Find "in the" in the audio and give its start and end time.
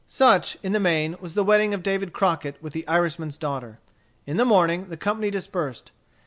0.63-0.79, 4.25-4.45